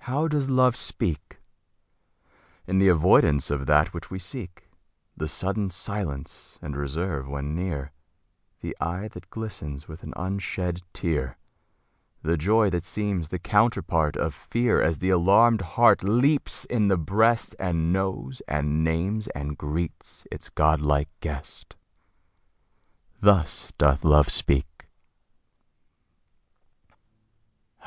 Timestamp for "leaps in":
16.04-16.88